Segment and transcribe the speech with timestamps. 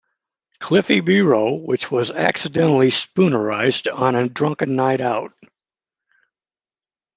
[0.59, 5.31] "Cliffy Biro", which was accidentally spoonerised on a drunken night out.